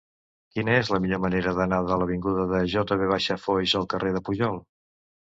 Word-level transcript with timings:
Quina 0.53 0.71
és 0.83 0.87
la 0.93 0.99
millor 1.01 1.19
manera 1.25 1.51
d'anar 1.59 1.77
de 1.89 1.97
l'avinguda 2.01 2.45
de 2.51 2.61
J. 2.75 2.97
V. 3.11 3.19
Foix 3.43 3.75
al 3.81 3.85
carrer 3.93 4.15
de 4.17 4.23
Pujol? 4.31 4.57